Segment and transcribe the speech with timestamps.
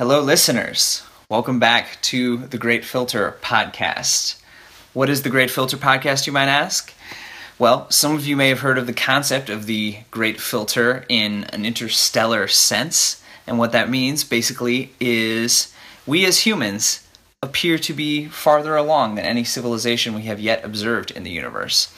[0.00, 1.04] Hello, listeners.
[1.30, 4.42] Welcome back to the Great Filter podcast.
[4.92, 6.92] What is the Great Filter podcast, you might ask?
[7.60, 11.44] Well, some of you may have heard of the concept of the Great Filter in
[11.44, 13.22] an interstellar sense.
[13.46, 15.72] And what that means basically is
[16.08, 17.06] we as humans
[17.40, 21.94] appear to be farther along than any civilization we have yet observed in the universe.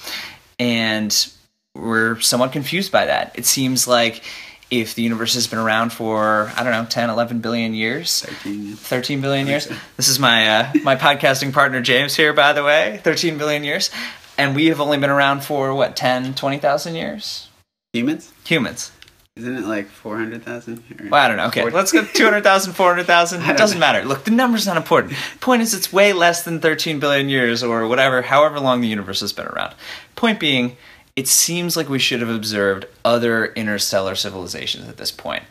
[0.58, 1.32] And
[1.74, 3.32] we're somewhat confused by that.
[3.38, 4.22] It seems like
[4.70, 8.22] if the universe has been around for i don't know 10 11 billion years.
[8.22, 8.72] 13.
[8.74, 9.68] 13 billion years.
[9.96, 13.00] This is my uh, my podcasting partner james here by the way.
[13.05, 13.91] 13 billion years.
[14.38, 17.48] And we have only been around for what 10 20000 years?
[17.92, 18.32] Humans?
[18.44, 18.92] humans.
[19.36, 20.83] Isn't it like 400,000?
[21.10, 21.46] Well i don't know.
[21.46, 24.05] Okay Forty- let's go 200000 400000 it doesn't matter.
[24.05, 25.14] Look the number's not important.
[25.41, 29.20] Point is it's way less than 13 billion years or whatever however long the universe
[29.20, 29.74] has been around.
[30.16, 30.77] Point being
[31.16, 35.42] it seems like we should have observed other interstellar civilizations at this point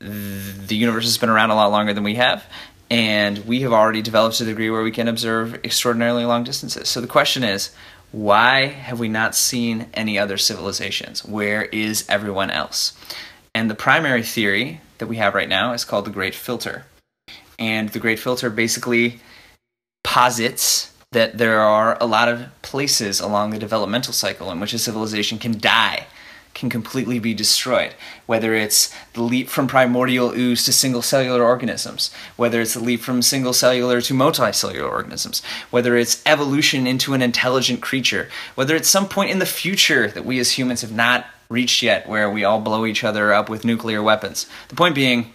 [0.00, 2.44] the universe has been around a lot longer than we have,
[2.90, 6.88] and we have already developed to the degree where we can observe extraordinarily long distances.
[6.88, 7.70] So the question is,
[8.10, 11.24] why have we not seen any other civilizations?
[11.24, 12.96] Where is everyone else?
[13.54, 16.86] And the primary theory that we have right now is called the Great Filter.
[17.58, 19.20] And the Great Filter basically
[20.02, 24.78] posits that there are a lot of places along the developmental cycle in which a
[24.78, 26.06] civilization can die,
[26.54, 27.92] can completely be destroyed.
[28.26, 33.00] Whether it's the leap from primordial ooze to single cellular organisms, whether it's the leap
[33.00, 38.88] from single cellular to multicellular organisms, whether it's evolution into an intelligent creature, whether it's
[38.88, 42.44] some point in the future that we as humans have not reached yet where we
[42.44, 44.46] all blow each other up with nuclear weapons.
[44.68, 45.32] The point being,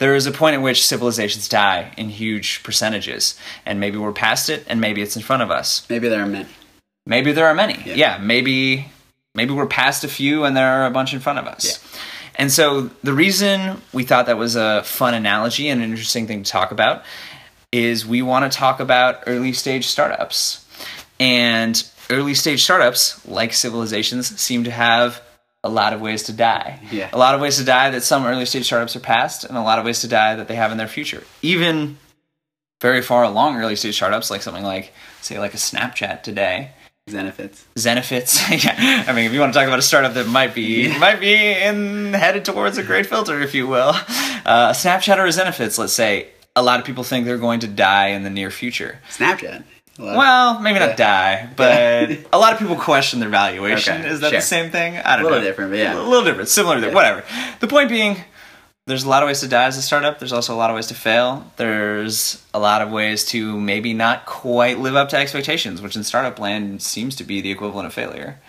[0.00, 4.48] there is a point at which civilizations die in huge percentages, and maybe we're past
[4.48, 5.86] it, and maybe it's in front of us.
[5.88, 6.48] Maybe there are many.
[7.06, 7.80] Maybe there are many.
[7.84, 7.94] Yeah.
[7.94, 8.86] Yeah, maybe
[9.34, 11.66] maybe we're past a few, and there are a bunch in front of us.
[11.66, 12.00] Yeah.
[12.36, 16.42] And so the reason we thought that was a fun analogy and an interesting thing
[16.44, 17.04] to talk about
[17.70, 20.66] is we want to talk about early stage startups.
[21.18, 25.20] And early stage startups, like civilizations, seem to have
[25.62, 26.80] a lot of ways to die.
[26.90, 27.10] Yeah.
[27.12, 29.62] A lot of ways to die that some early stage startups are past, and a
[29.62, 31.22] lot of ways to die that they have in their future.
[31.42, 31.98] Even
[32.80, 36.70] very far along early stage startups, like something like, say, like a Snapchat today,
[37.10, 37.64] Zenithits.
[37.74, 38.64] Zenefits.
[38.64, 41.20] yeah, I mean, if you want to talk about a startup that might be might
[41.20, 43.90] be in headed towards a great filter, if you will,
[44.46, 47.68] uh, Snapchat or a Zenefits, let's say, a lot of people think they're going to
[47.68, 48.98] die in the near future.
[49.10, 49.64] Snapchat.
[50.00, 54.00] A Well, maybe not die, but a lot of people question their valuation.
[54.00, 54.38] Okay, Is that sure.
[54.40, 54.96] the same thing?
[54.96, 55.28] I don't know.
[55.28, 55.44] A little know.
[55.46, 55.96] different, but yeah.
[55.96, 56.94] a little different, similar, to Yeah.
[56.94, 57.24] whatever.
[57.60, 58.16] The point being.
[58.86, 60.18] There's a lot of ways to die as a startup.
[60.18, 61.44] There's also a lot of ways to fail.
[61.58, 66.02] There's a lot of ways to maybe not quite live up to expectations, which in
[66.02, 68.40] startup land seems to be the equivalent of failure.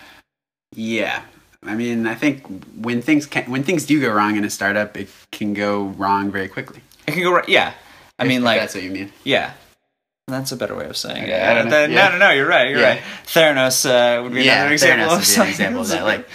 [0.74, 1.22] Yeah.
[1.64, 2.44] I mean, I think
[2.76, 6.32] when things can, when things do go wrong in a startup, it can go wrong
[6.32, 6.82] very quickly.
[7.06, 7.48] It can go right.
[7.48, 7.74] Yeah,
[8.18, 9.12] I If- mean, like, that's what you mean.
[9.24, 9.52] yeah,
[10.32, 11.44] that's a better way of saying Okay, it.
[11.44, 11.86] I don't know.
[11.86, 12.08] Yeah.
[12.08, 12.32] No, no, no.
[12.32, 12.70] You're right.
[12.70, 12.90] You're Yeah.
[12.90, 13.02] right.
[13.26, 16.04] Theranos uh, would be yeah, another example Theranos of would be an example of that.
[16.04, 16.28] Like,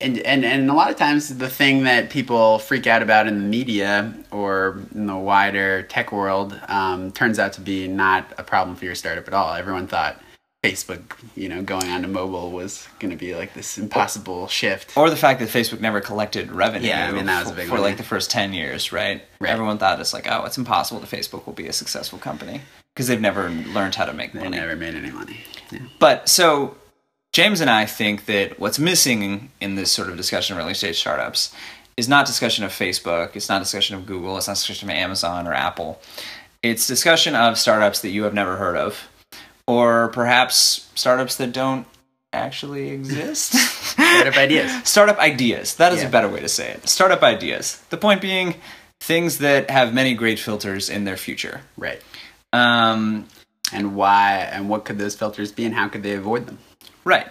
[0.00, 3.38] and, and and a lot of times the thing that people freak out about in
[3.38, 8.44] the media or in the wider tech world um, turns out to be not a
[8.44, 9.52] problem for your startup at all.
[9.54, 10.20] Everyone thought
[10.64, 14.96] Facebook, you know, going onto mobile was going to be like this impossible shift.
[14.96, 16.88] or the fact that Facebook never collected revenue.
[16.88, 19.22] Yeah, I mean, that was a big for one, like the first ten years, right?
[19.40, 19.50] Right.
[19.50, 22.60] Everyone thought it's like, oh, it's impossible that Facebook will be a successful company
[22.98, 24.50] because they've never learned how to make money.
[24.50, 25.38] They never made any money.
[25.70, 25.78] Yeah.
[26.00, 26.76] But so
[27.32, 30.98] James and I think that what's missing in this sort of discussion of early stage
[30.98, 31.54] startups
[31.96, 35.46] is not discussion of Facebook, it's not discussion of Google, it's not discussion of Amazon
[35.46, 36.00] or Apple.
[36.60, 39.08] It's discussion of startups that you have never heard of,
[39.68, 41.86] or perhaps startups that don't
[42.32, 43.52] actually exist.
[43.52, 44.72] Startup ideas.
[44.82, 45.76] Startup ideas.
[45.76, 46.08] That is Yeah.
[46.08, 46.88] a better way to say it.
[46.88, 47.80] Startup ideas.
[47.90, 48.56] The point being
[49.00, 51.60] things that have many great filters in their future.
[51.76, 52.02] Right.
[52.52, 53.26] Um,
[53.72, 56.58] And why and what could those filters be and how could they avoid them?
[57.04, 57.26] Right.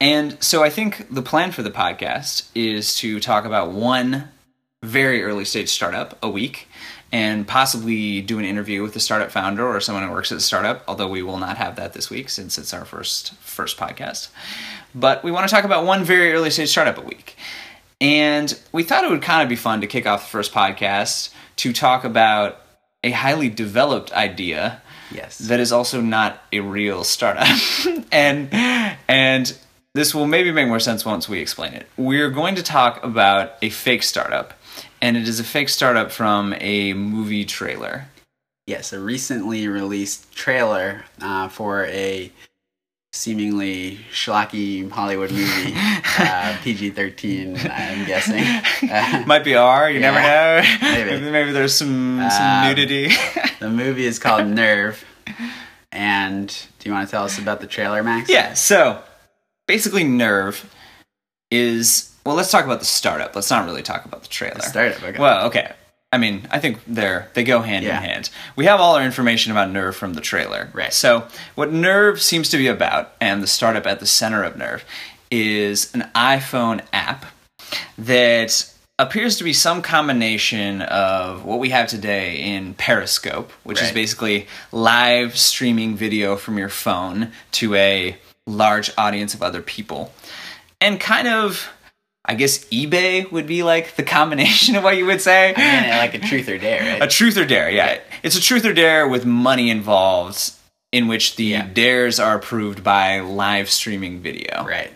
[0.00, 4.28] And so I think the plan for the podcast is to talk about one
[4.82, 6.68] very early stage startup a week
[7.12, 10.42] and possibly do an interview with the startup founder or someone who works at the
[10.42, 14.28] startup, although we will not have that this week since it's our first first podcast.
[14.94, 17.36] But we want to talk about one very early stage startup a week.
[18.00, 21.32] And we thought it would kind of be fun to kick off the first podcast
[21.56, 22.60] to talk about
[23.04, 25.38] a highly developed idea Yes.
[25.38, 27.46] that is also not a real startup.
[28.12, 28.52] and
[29.06, 29.56] and
[29.94, 31.86] this will maybe make more sense once we explain it.
[31.96, 34.54] We're going to talk about a fake startup,
[35.00, 38.06] and it is a fake startup from a movie trailer.
[38.66, 42.32] Yes, a recently released trailer uh, for a
[43.14, 45.72] seemingly schlocky Hollywood movie,
[46.18, 47.56] uh, PG thirteen.
[47.56, 48.42] I'm guessing.
[48.90, 49.88] Uh, Might be R.
[49.90, 50.62] You never know.
[50.82, 51.20] Maybe.
[51.30, 53.10] maybe there's some some Um, nudity.
[53.60, 55.04] the movie is called Nerve.
[55.92, 56.48] And
[56.80, 58.28] do you want to tell us about the trailer, Max?
[58.28, 58.54] yeah.
[58.54, 59.00] So
[59.68, 60.68] basically, Nerve
[61.52, 62.34] is well.
[62.34, 63.34] Let's talk about the startup.
[63.36, 64.60] Let's not really talk about the trailer.
[64.60, 65.02] Startup.
[65.02, 65.18] Okay.
[65.18, 65.72] Well, okay.
[66.14, 67.98] I mean, I think they're they go hand Yeah.
[67.98, 68.30] in hand.
[68.54, 70.70] We have all our information about Nerve from the trailer.
[70.72, 70.92] Right.
[70.92, 71.26] So,
[71.56, 74.84] what Nerve seems to be about, and the startup at the center of Nerve,
[75.28, 77.26] is an iPhone app
[77.98, 83.90] that appears to be some combination of what we have today in Periscope, which is
[83.90, 90.12] basically live streaming video from your phone to a large audience of other people,
[90.80, 91.70] and kind of.
[92.26, 95.52] I guess eBay would be like the combination of what you would say.
[95.56, 97.02] I mean, like a truth or dare, right?
[97.02, 97.98] A truth or dare, yeah.
[98.22, 100.52] It's a truth or dare with money involved,
[100.90, 101.66] in which the Yeah.
[101.66, 104.64] dares are approved by live streaming video.
[104.64, 104.92] right.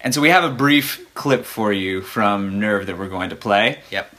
[0.00, 3.36] And so we have a brief clip for you from Nerve that we're going to
[3.36, 3.78] play.
[3.90, 4.10] Yep.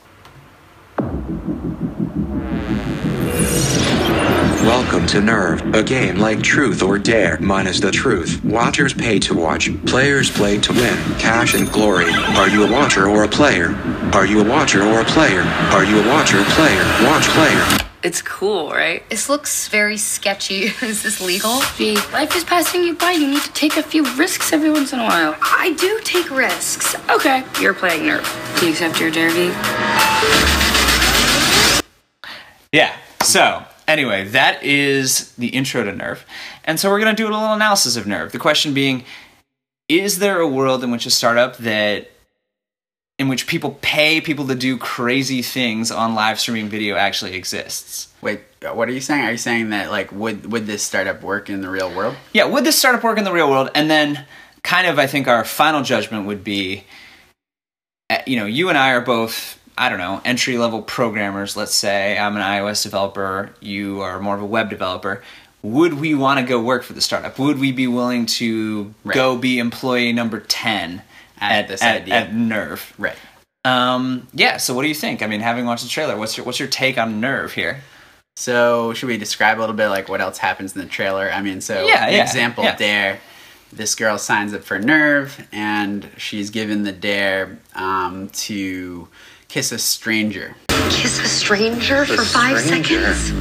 [4.97, 8.43] Welcome to Nerve, a game like Truth or Dare, minus the truth.
[8.43, 12.11] Watchers pay to watch, players play to win, cash and glory.
[12.11, 13.75] Are you a watcher or a player?
[14.13, 15.41] Are you a watcher or a player?
[15.71, 17.77] Are you a watcher, player, watch player?
[18.01, 19.07] It's cool, right?
[19.11, 20.63] This looks very sketchy.
[20.81, 21.61] Is this legal?
[21.75, 23.11] V, life is passing you by.
[23.11, 25.35] You need to take a few risks every once in a while.
[25.43, 26.95] I do take risks.
[27.07, 28.55] Okay, you're playing Nerve.
[28.59, 29.49] Do you accept your dare, V?
[32.71, 32.95] Yeah.
[33.21, 36.25] So, anyway, that is the intro to Nerve.
[36.63, 38.31] And so we're going to do a little analysis of Nerve.
[38.31, 39.03] The question being
[39.89, 42.11] is there a world in which a startup that
[43.19, 48.09] in which people pay people to do crazy things on live streaming video actually exists?
[48.21, 49.25] Wait, what are you saying?
[49.25, 52.15] Are you saying that like would would this startup work in the real world?
[52.33, 53.69] Yeah, would this startup work in the real world?
[53.73, 54.25] And then,
[54.63, 56.83] kind of, I think our final judgment would be,
[58.09, 61.55] uh, you know, you and I are both, I don't know, entry level programmers.
[61.55, 65.21] Let's say I'm an iOS developer, you are more of a web developer.
[65.63, 67.37] Would we want to go work for the startup?
[67.39, 69.15] Would we be willing to Right.
[69.15, 71.01] go be employee number ten
[71.39, 72.13] At this at, idea.
[72.15, 72.93] at Nerve?
[72.97, 73.15] Right.
[73.65, 74.57] Um, yeah.
[74.57, 75.21] So, what do you think?
[75.21, 77.81] I mean, having watched the trailer, what's your what's your take on Nerve here?
[78.37, 81.29] So should we describe a little bit like what else happens in the trailer?
[81.31, 82.75] I mean, so Yeah, yeah, example yeah.
[82.75, 83.19] dare.
[83.73, 89.07] This girl signs up for Nerve, and she's given the dare um, to
[89.47, 90.55] kiss a stranger.
[90.89, 93.31] Kiss a stranger for five seconds?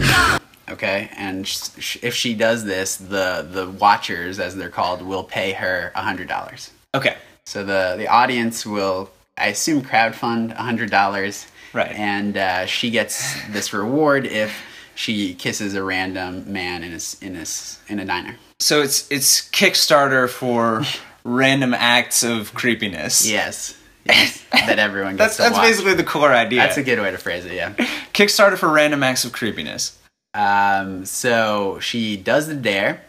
[0.69, 5.23] Okay, and sh- sh- if she does this, the the watchers, as they're called, will
[5.25, 6.70] pay her a hundred dollars.
[6.94, 7.17] Okay.
[7.44, 11.93] So the the audience will, I assume, crowdfund a hundred dollars, Right.
[11.93, 14.50] And uh, she gets this reward if
[14.94, 18.37] she kisses a random man in a s- in a s- in a diner.
[18.59, 20.82] So it's it's Kickstarter for
[21.25, 23.29] random acts of creepiness.
[23.29, 23.76] Yes,
[24.08, 25.67] yes, that everyone That's gets to that's watch.
[25.69, 26.61] basically the core idea.
[26.61, 27.53] That's a good way to phrase it.
[27.53, 27.73] Yeah.
[28.12, 29.99] Kickstarter for random acts of creepiness.
[30.35, 33.03] Um, so she does the dare,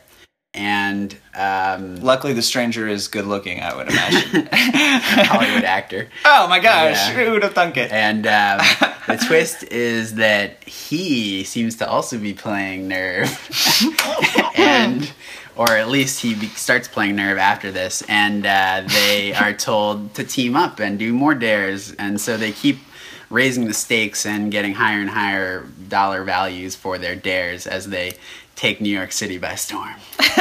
[0.53, 3.59] and um, Luckily, the stranger is good looking.
[3.61, 4.47] I would imagine.
[4.53, 6.09] Hollywood actor.
[6.25, 6.95] oh my gosh!
[6.95, 7.13] Yeah.
[7.25, 7.91] Who would have thunk it?
[7.91, 8.59] And um,
[9.07, 13.29] the twist is that he seems to also be playing Nerve,
[14.55, 15.11] and
[15.57, 20.13] or at least he be- starts playing Nerve after this, and uh, they are told
[20.15, 22.77] to team up and do more dares, and so they keep
[23.29, 28.13] raising the stakes and getting higher and higher dollar values for their dares as they
[28.55, 29.95] take New York City by storm.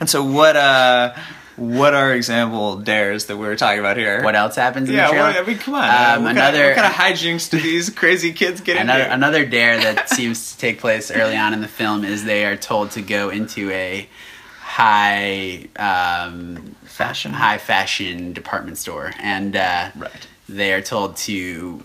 [0.00, 1.14] And so, what uh,
[1.56, 4.22] what are example dares that we were talking about here?
[4.24, 5.26] What else happens in Yeah, the trailer?
[5.28, 5.84] what, I mean, come on.
[6.16, 9.02] Um, what, another kind of, what kind of hijinks do these crazy kids get another
[9.04, 12.56] another dare that seems to take place early on in the film is they are
[12.56, 14.08] told to go into a
[14.70, 17.32] high um, Fashion.
[17.32, 20.28] high fashion department store and uh, Right.
[20.48, 21.82] they are told to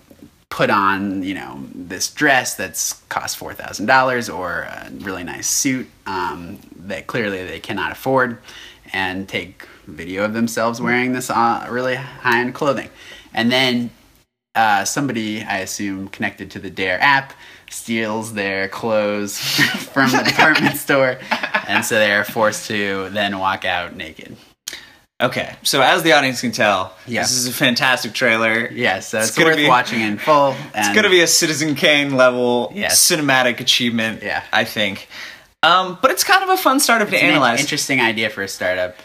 [0.50, 5.50] put on you know this dress that's cost four thousand dollars or a really nice
[5.50, 8.38] suit um, that clearly they cannot afford
[8.94, 12.89] and take video of themselves wearing this uh, really high end clothing
[13.34, 13.89] and then
[14.55, 17.33] uh, somebody, I assume, connected to the Dare app,
[17.69, 19.38] steals their clothes
[19.93, 21.19] from the department store,
[21.67, 24.38] and so they are forced to then walk out naked.
[25.21, 27.21] Okay, so as the audience can tell, Yeah.
[27.21, 28.69] this is a fantastic trailer.
[28.69, 30.51] Yes, so It's it's, worth be- watching in full.
[30.74, 33.00] And It's gonna be a Citizen Kane level Yes.
[33.00, 34.24] cinematic achievement.
[34.24, 34.43] Yeah.
[34.51, 35.07] I think.
[35.63, 38.47] Um, but it's kind of a fun startup to an analyze interesting idea for a
[38.47, 38.97] startup.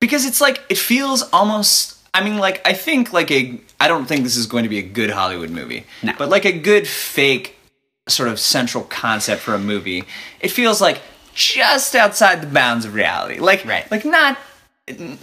[0.00, 1.95] because it's like it feels almost.
[2.16, 3.60] I mean, like I think like a.
[3.78, 6.14] I don't think this is going to be a good Hollywood movie, No.
[6.18, 7.56] but like a good fake
[8.08, 10.04] sort of central concept for a movie.
[10.40, 11.02] It feels like
[11.34, 13.38] just outside the bounds of reality.
[13.38, 13.88] Like, Right.
[13.90, 14.38] like not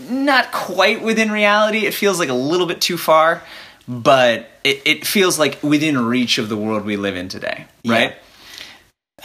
[0.09, 1.85] not quite within reality.
[1.85, 3.41] It feels like a little bit too far,
[3.87, 8.15] but it, it feels like within reach of the world we live in today, right?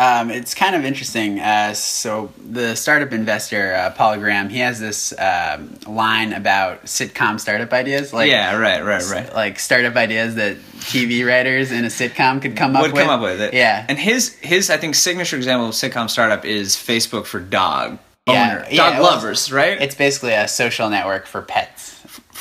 [0.01, 1.41] Um, it's kind of interesting.
[1.41, 7.41] Uh, so the startup investor uh, Paul Graham, he has this um, line about sitcom
[7.41, 9.35] startup ideas, like yeah, right, right, right.
[9.35, 12.93] like startup ideas that TV writers in a sitcom could come up with.
[12.93, 13.07] Would with.
[13.07, 13.55] come up with it.
[13.55, 17.99] Yeah, And his his I think signature example of sitcom startup is Facebook for dog
[18.29, 19.81] Yeah, owner, yeah, dog well, lovers, right?
[19.83, 21.88] it's basically a social network for pets.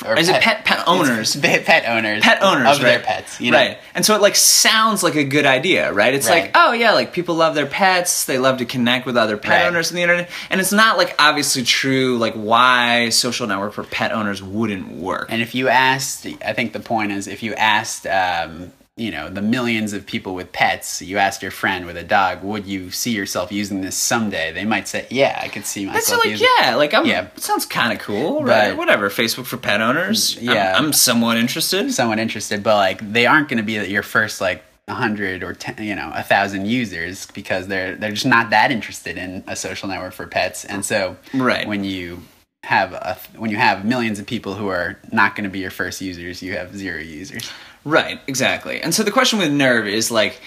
[0.08, 1.36] Or Is it pet pet owners?
[1.36, 2.24] Pet, pet owners.
[2.24, 2.90] pet owners, of right?
[2.92, 3.40] their pets.
[3.42, 3.58] You know?
[3.58, 3.78] Right.
[3.94, 6.14] And so it like sounds like a good idea, right?
[6.14, 6.44] It's Right.
[6.44, 9.52] like, oh yeah, like people love their pets, they love to connect with other pet
[9.64, 9.68] Right.
[9.68, 10.30] owners on the internet.
[10.50, 15.28] And it's not like obviously true like why social network for pet owners wouldn't work.
[15.30, 19.30] And if you asked, I think the point is, if you asked, um, you know,
[19.30, 22.90] the millions of people with pets, you asked your friend with a dog, would you
[22.92, 24.52] see yourself using this someday?
[24.52, 27.06] They might say, yeah, I could see myself That's like yeah, like I'm.
[27.06, 27.28] Yeah.
[27.36, 28.70] It sounds kind of cool, right?
[28.70, 29.10] But- Whatever.
[29.12, 30.36] Facebook for pet owners.
[30.38, 30.74] I'm- Yeah.
[30.78, 31.94] I'm, somewhat interested.
[31.94, 35.76] somewhat interested, but like they aren't going to be your first like hundred or ten,
[35.84, 39.90] you know, a thousand users because they're they're just not that interested in a social
[39.90, 40.64] network for pets.
[40.66, 41.68] And so, Right.
[41.68, 42.22] when you
[42.64, 45.72] have a when you have millions of people who are not going to be your
[45.72, 47.50] first users, you have zero users.
[47.86, 48.82] Right, exactly.
[48.82, 50.42] And so the question with Nerve is like,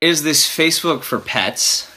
[0.00, 1.90] is this Facebook for pets,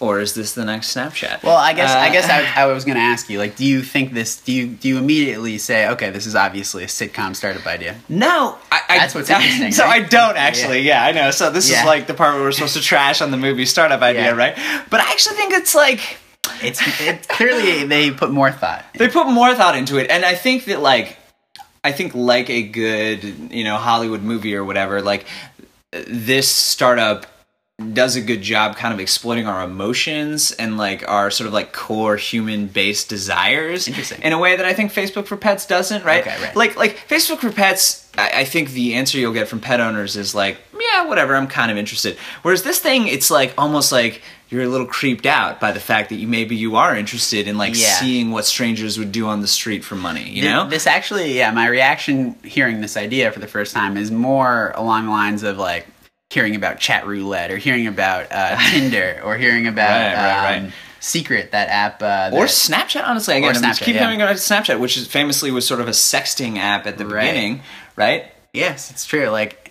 [0.00, 1.42] or is this the next Snapchat?
[1.42, 3.66] Well, I guess I Uh, guess I, I was going to ask you, like, do
[3.66, 4.40] you think this?
[4.40, 7.96] Do you do you immediately say, okay, this is obviously a sitcom startup idea?
[8.08, 10.04] No, I, I, That's what's interesting, so right?
[10.04, 10.80] I don't actually.
[10.82, 11.04] Yeah.
[11.04, 11.30] I know.
[11.32, 11.80] So this Yeah.
[11.80, 14.30] is like the part where we're supposed to trash on the movie startup idea, Yeah.
[14.36, 14.56] right?
[14.88, 16.16] But I actually think it's like
[16.62, 18.84] It's it, clearly they put more thought.
[18.94, 21.16] they put more thought into it, and I think that like,
[21.84, 25.26] I think like a good you know Hollywood movie or whatever, like
[25.90, 27.26] this startup
[27.92, 31.72] does a good job kind of exploiting our emotions and like our sort of like
[31.72, 34.20] core human based desires Interesting.
[34.22, 36.26] in a way that I think Facebook for Pets doesn't, right?
[36.26, 36.56] Okay, right.
[36.56, 40.16] Like like Facebook for Pets, I, I think the answer you'll get from pet owners
[40.16, 40.58] is like,
[40.92, 42.16] yeah, whatever, I'm kind of interested.
[42.42, 46.08] Whereas this thing, it's like almost like you're a little creeped out by the fact
[46.08, 47.98] that you maybe you are interested in like Yeah.
[48.00, 50.68] seeing what strangers would do on the street for money, you Th- know?
[50.68, 55.04] This actually, yeah, my reaction hearing this idea for the first time is more along
[55.06, 55.86] the lines of like
[56.30, 60.64] hearing about chat roulette or hearing about uh, Tinder or hearing about Right, right, um,
[60.64, 60.72] right.
[61.00, 62.02] Secret, that app.
[62.02, 64.00] Uh, or Snapchat, honestly, again, Or let's Snapchat, keep yeah.
[64.02, 67.04] coming on to Snapchat, which is famously was sort of a sexting app at the
[67.04, 67.60] beginning,
[67.96, 68.24] right?
[68.52, 69.28] Yes, it's true.
[69.28, 69.67] Like,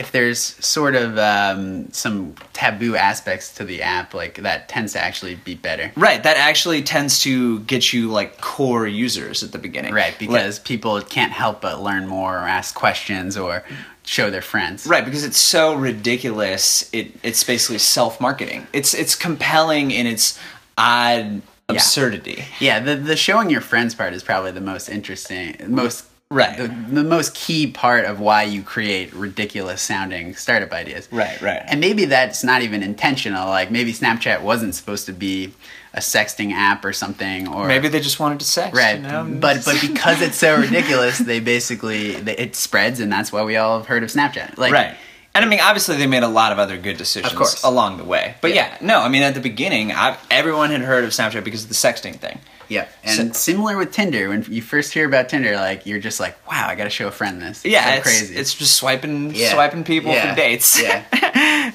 [0.00, 4.98] if there's sort of um, some taboo aspects to the app, like that tends to
[4.98, 5.92] actually be better.
[5.94, 9.92] Right, that actually tends to get you like core users at the beginning.
[9.92, 13.62] Right, Like- because people can't help but learn more or ask questions or
[14.02, 14.86] show their friends.
[14.86, 16.88] Right, because it's so ridiculous.
[16.94, 18.66] It it's basically self marketing.
[18.72, 20.38] It's it's compelling in its
[20.78, 22.46] odd absurdity.
[22.58, 26.56] Yeah, the the showing your friends part is probably the most interesting, most Right.
[26.56, 31.08] the, the most key part of why you create ridiculous sounding startup ideas.
[31.10, 31.60] Right, right.
[31.66, 33.48] And maybe that's not even intentional.
[33.48, 35.52] Like maybe Snapchat wasn't supposed to be
[35.92, 38.76] a sexting app or something, or Maybe they just wanted to sex.
[38.76, 38.94] right.
[39.00, 39.24] You know?
[39.40, 43.56] But but because it's so ridiculous, they basically they, it spreads, and that's why we
[43.56, 44.56] all have heard of Snapchat.
[44.56, 44.94] Like right.
[45.34, 47.62] And I mean, obviously, they made a lot of other good decisions Of course.
[47.64, 48.36] along the way.
[48.40, 48.68] But yeah.
[48.80, 48.86] Yeah.
[48.86, 51.74] no, I mean, at the beginning, I, everyone had heard of Snapchat because of the
[51.74, 52.38] sexting thing.
[52.70, 54.28] Yeah, and similar with Tinder.
[54.30, 57.08] When you first hear about Tinder, like you're just like, "Wow, I got to show
[57.08, 58.36] a friend this." It's Yeah, so it's, crazy.
[58.36, 59.52] it's just swiping, Yeah.
[59.52, 60.30] swiping people Yeah.
[60.30, 60.80] for dates.
[60.80, 61.02] Yeah.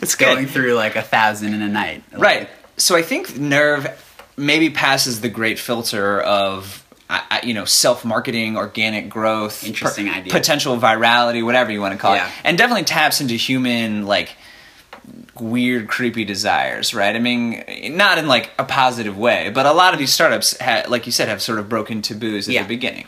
[0.02, 0.26] it's good.
[0.34, 2.02] going through like a thousand in a night.
[2.14, 2.50] Right.
[2.78, 3.88] So I think Nerve
[4.38, 10.32] maybe passes the great filter of I- I- you know self-marketing, organic growth, Interesting idea.
[10.34, 12.26] potential virality, whatever you want to call Yeah.
[12.26, 14.30] it, and definitely taps into human like
[15.40, 16.94] weird, creepy desires.
[16.94, 17.16] Right.
[17.16, 17.64] I mean,
[17.98, 21.12] not in like a positive way, but a lot of these startups, ha- like you
[21.12, 22.62] said, have sort of broken taboos at Yeah.
[22.64, 23.08] the beginning.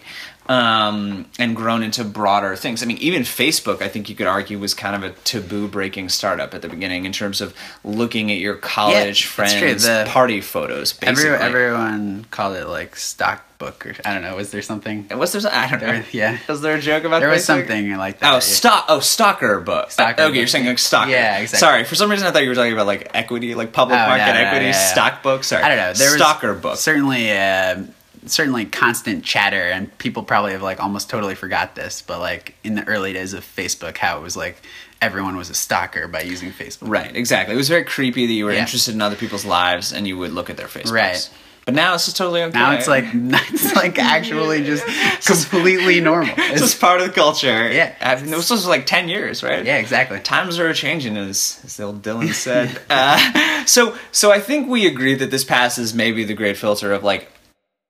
[0.49, 2.81] Um, and grown into broader things.
[2.81, 6.09] I mean, even Facebook, I think you could argue, was kind of a taboo breaking
[6.09, 9.45] startup at the beginning in terms of looking at your college true.
[9.45, 10.93] friends' The- party photos.
[10.93, 14.35] Basically, Every, everyone called it like stock book or I don't know.
[14.35, 15.07] Was there something?
[15.09, 15.41] was there?
[15.41, 16.03] some- I don't know.
[16.11, 16.37] Yeah.
[16.47, 17.25] Was there a joke about that?
[17.25, 18.29] There was something like that.
[18.29, 18.39] Oh, yeah.
[18.39, 18.85] stock.
[18.87, 19.91] Oh, stalker book.
[19.91, 20.35] Stalker okay, book.
[20.35, 21.09] you're saying like stalker.
[21.11, 21.59] Yeah, exactly.
[21.59, 24.01] Sorry, for some reason I thought you were talking about like equity, like public Oh,
[24.03, 24.91] no, market no, equity, yeah, yeah.
[24.93, 25.43] stock book.
[25.43, 25.93] Sorry, I don't know.
[25.93, 26.77] There was stalker book.
[26.77, 27.83] Certainly, uh,
[28.29, 32.01] certainly constant chatter, and people probably have like almost totally forgot this.
[32.01, 34.61] But like in the early days of Facebook, how it was like
[35.01, 36.89] everyone was a stalker by using Facebook.
[36.89, 37.53] Right, exactly.
[37.53, 38.61] It was very creepy that you were Yeah.
[38.61, 40.91] interested in other people's lives and you would look at their Facebooks.
[40.91, 41.29] Right.
[41.65, 42.57] But now it's just totally okay.
[42.57, 44.85] Now it's like it's like actually just
[45.27, 46.29] completely normal.
[46.37, 47.69] it's It's- just part of the culture.
[47.71, 47.93] Yeah.
[48.01, 49.65] I mean, this was like ten years, right?
[49.65, 50.19] yeah, exactly.
[50.21, 54.87] times are changing as, as the old dylan said uh, so so i think we
[54.87, 57.29] agree that this passes maybe the great filter of like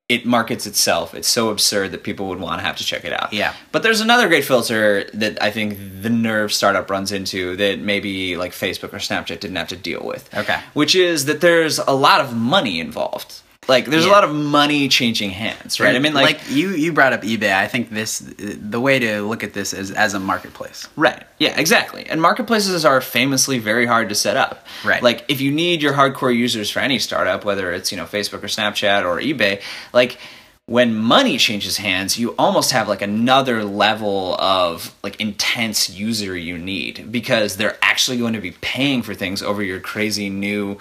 [0.10, 3.12] it markets itself it's so absurd that people would want to have to check it
[3.12, 3.54] out Yeah.
[3.74, 8.38] but there's another great filter that i think the nerve startup runs into that maybe
[8.38, 10.60] like facebook or snapchat didn't have to deal with Okay.
[10.74, 14.88] which is that there's a lot of money involved like there's a lot of money
[14.88, 17.54] changing hands right i mean like, you you brought up eBay.
[17.54, 20.88] I think this the way to look at this is as a marketplace.
[20.96, 21.24] Right.
[21.38, 22.06] Yeah, exactly.
[22.08, 24.66] And marketplaces are famously very hard to set up.
[24.86, 25.04] Right.
[25.04, 28.44] Like if you need your hardcore users for any startup, whether it's, you know, Facebook
[28.44, 29.62] or Snapchat or eBay,
[29.94, 30.18] like
[30.66, 36.58] when money changes hands, you almost have like another level of like intense user you
[36.58, 40.78] need because they're actually going to be paying for things over your crazy new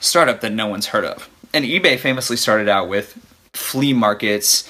[0.00, 1.28] startup that no one's heard of.
[1.54, 3.18] And eBay famously started out with
[3.54, 4.68] flea markets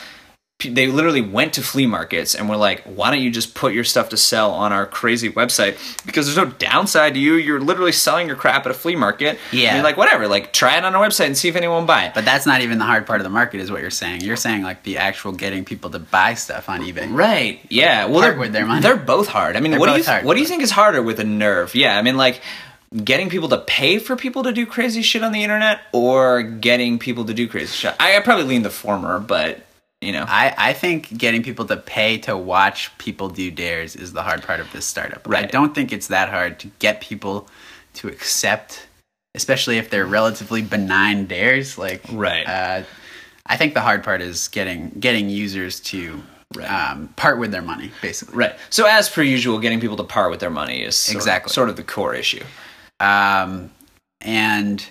[0.61, 3.85] they literally went to flea markets and were like, "Why don't you just put your
[3.85, 5.77] stuff to sell on our crazy website?
[6.05, 7.35] Because there's no downside to you.
[7.35, 9.39] You're literally selling your crap at a flea market.
[9.53, 9.69] Yeah.
[9.69, 10.27] And you're like, whatever.
[10.27, 12.15] Like, try it on our website and see if anyone will buy it.
[12.15, 14.23] But that's not even the hard part of the market, is what you're saying.
[14.23, 17.07] You're saying like the actual getting people to buy stuff on eBay.
[17.09, 17.61] Right.
[17.69, 18.07] Yeah.
[18.07, 18.83] Well, they're, with their money.
[18.83, 19.55] they're both hard.
[19.55, 20.25] I mean, They're what do you hard.
[20.25, 21.77] what do you think is harder with a nerve?
[21.77, 21.97] Yeah.
[21.97, 22.41] I mean, like
[23.04, 26.99] getting people to pay for people to do crazy shit on the internet, or getting
[26.99, 27.95] people to do crazy shit.
[28.00, 29.61] I, I probably lean the former, but
[30.00, 30.25] you know.
[30.28, 34.42] I, I think getting people to pay to watch people do dares is the hard
[34.42, 35.26] part of this startup.
[35.26, 35.45] right.
[35.45, 37.49] I don't think it's that hard to get people
[37.95, 38.87] to accept,
[39.35, 41.76] especially if they're relatively benign dares.
[41.78, 42.47] Like, Right.
[42.47, 42.83] Uh,
[43.50, 46.23] I think the hard part is getting getting users to
[46.57, 46.66] Right.
[46.71, 48.35] um, part with their money, basically.
[48.37, 48.57] Right.
[48.71, 51.50] So as per usual, getting people to part with their money is sort Exactly.
[51.50, 52.42] of, sort of the core issue.
[53.00, 53.71] Um,
[54.21, 54.85] and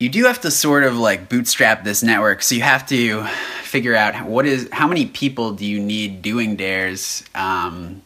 [0.00, 2.42] you do have to sort of like bootstrap this network.
[2.42, 3.24] So you have to
[3.62, 7.24] figure out what is how many people do you need doing dares?
[7.34, 8.02] Um,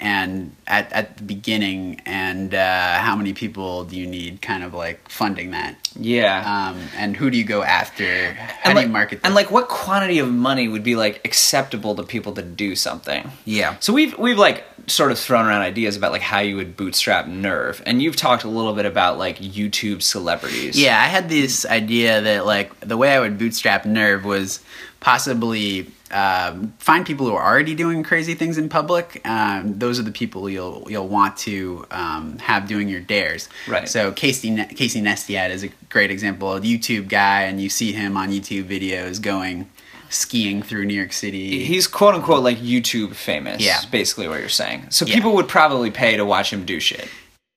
[0.00, 4.72] and at, at the beginning and uh, how many people do you need kind of
[4.72, 6.68] like funding that Yeah.
[6.70, 9.50] um, and who do you go after how and do like, you market and like
[9.50, 13.28] what quantity of money would be like acceptable to people to do something?
[13.44, 16.76] yeah So we've we've like sort of thrown around ideas about like how you would
[16.76, 20.80] bootstrap Nerve, and you've talked a little bit about like YouTube celebrities.
[20.80, 24.60] Yeah, I had this idea that like the way I would bootstrap Nerve was
[25.00, 29.20] possibly um, find people who are already doing crazy things in public.
[29.26, 33.48] Um, those are the people you'll you'll want to um, have doing your dares.
[33.66, 33.88] Right.
[33.88, 37.68] So Casey Ne- Casey Neistat is a great example, of a YouTube guy, and you
[37.68, 39.68] see him on YouTube videos going
[40.10, 41.64] skiing through New York City.
[41.64, 43.60] He's quote unquote like YouTube famous.
[43.62, 43.80] Yeah.
[43.90, 44.86] Basically what you're saying.
[44.90, 45.14] So Yeah.
[45.14, 47.08] people would probably pay to watch him do shit.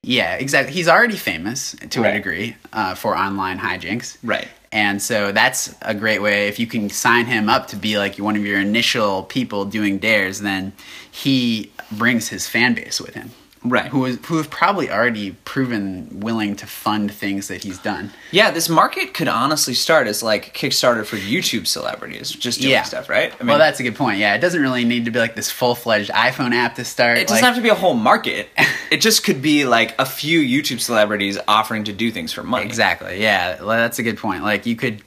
[0.04, 0.74] Yeah, exactly.
[0.74, 2.10] He's already famous to Right.
[2.10, 4.18] a degree uh, for online hijinks.
[4.24, 4.48] Right.
[4.72, 6.48] And so that's a great way.
[6.48, 10.00] If you can sign him up to be like one of your initial people doing
[10.00, 10.74] dares, then
[11.12, 13.32] he brings his fan base with him.
[13.64, 13.88] Right.
[13.92, 18.10] Who, is, who have probably already proven willing to fund things that he's done.
[18.32, 22.82] Yeah, this market could honestly start as like Kickstarter for YouTube celebrities, just doing Yeah.
[22.82, 23.32] stuff, right?
[23.40, 24.18] I well, that's a good point.
[24.18, 27.20] Yeah, it doesn't really need to be like this full fledged iPhone app to start.
[27.20, 28.50] It doesn't like, have to be a whole market.
[28.92, 32.66] It just could be like a few YouTube celebrities offering to do things for money.
[32.66, 33.22] Exactly.
[33.22, 34.44] Yeah, well, that's a good point.
[34.44, 35.02] Like you could,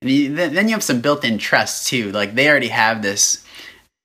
[0.00, 2.12] then then you have some built-in trust too.
[2.12, 3.44] Like they already have this,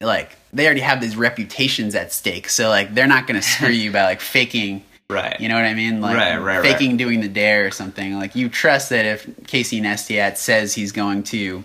[0.01, 2.49] like they already have these reputations at stake.
[2.49, 4.83] So like they're not going to screw you by like faking.
[5.12, 5.41] Right.
[5.41, 6.01] You know what I mean?
[6.01, 6.62] Like Right, right, right.
[6.62, 8.19] faking doing the dare or something.
[8.19, 11.63] Like you trust that if Casey Neistat says he's going to.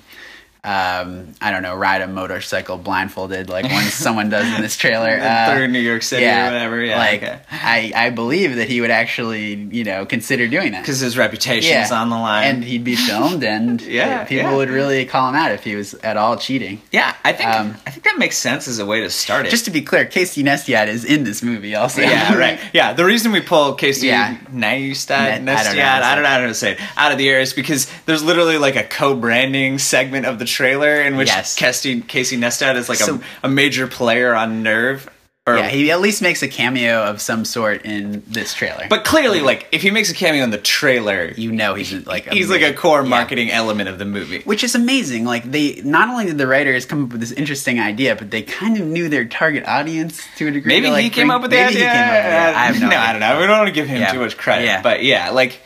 [0.65, 5.11] Um, I don't know, ride a motorcycle blindfolded, like when someone does in this trailer.
[5.25, 6.83] Uh, Through New York City or whatever.
[6.83, 6.97] Yeah.
[6.99, 7.41] like okay.
[7.51, 11.77] I, I believe that he would actually, you know, consider doing that Because his reputation
[11.81, 12.47] is on the line.
[12.57, 14.57] and he'd be filmed, and Yeah, people yeah.
[14.57, 16.81] would really call him out if he was at all cheating.
[16.93, 19.51] yeah, I think Um, I think that makes sense as a way to start it.
[19.51, 22.01] Just to be clear, Casey Neistat is in this movie also.
[22.03, 22.59] yeah, right.
[22.73, 24.37] Yeah, the reason we pull Casey Yeah.
[24.53, 26.81] Neistat, Ne- I don't know Neistat, how to I don't know how to say it,
[26.97, 31.01] out of the air is because there's literally like a co-branding segment of the trailer
[31.03, 31.55] in which Yes.
[31.57, 35.09] Casey, Casey Neistat is like So- a, a major player on Nerve.
[35.47, 38.87] Or, Yeah, he at least makes a cameo of some sort in this trailer.
[38.89, 42.33] but clearly, like, if he makes a cameo in the trailer, you know he's like
[42.33, 43.09] he's like a core Yeah.
[43.11, 44.41] marketing element of the movie.
[44.47, 45.27] which is amazing.
[45.27, 48.41] Like they not only did the writers come up with this interesting idea, but they
[48.41, 50.73] kind of knew their target audience to a degree.
[50.77, 51.91] Maybe to, like, he came bring- up with the maybe idea.
[51.91, 52.57] He came up with it.
[52.57, 52.99] I have no, idea.
[53.01, 53.41] I don't know.
[53.41, 54.13] We don't want to give him Yeah.
[54.13, 54.81] too much credit, Yeah.
[54.81, 55.61] but yeah, like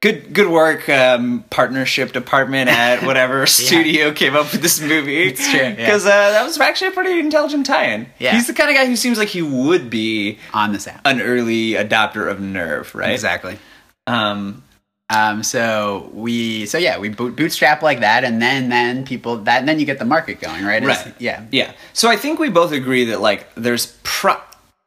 [0.00, 5.22] good good work, um, partnership department at whatever studio came up with this movie.
[5.28, 5.74] It's true, yeah.
[5.74, 8.06] because uh, that was actually a pretty intelligent tie-in.
[8.18, 8.32] Yeah.
[8.34, 11.00] he's the kind of guy who seems like he would be on this app.
[11.06, 13.12] an early adopter of Nerve, right?
[13.12, 13.58] Exactly.
[14.06, 14.62] Um,
[15.10, 19.58] Um, so we, so yeah, we boot, bootstrap like that, and then then people that
[19.60, 20.82] and then you get the market going, right?
[20.82, 21.14] It's- Right.
[21.18, 21.44] Yeah.
[21.50, 21.72] Yeah.
[21.92, 24.40] So I think we both agree that like there's pro-